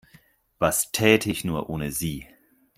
Was 0.57 0.91
täte 0.91 1.29
ich 1.29 1.43
nur 1.45 1.69
ohne 1.69 1.91
Sie? 1.91 2.25